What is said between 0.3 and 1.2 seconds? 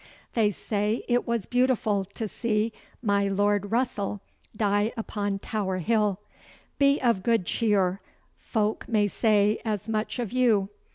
They say